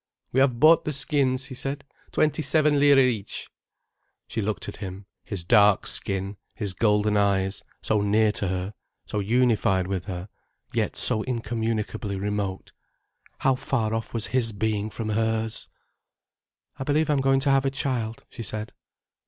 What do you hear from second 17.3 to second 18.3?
to have a child,"